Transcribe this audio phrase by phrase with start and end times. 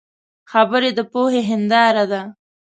[0.51, 2.21] خبرې د پوهې هنداره ده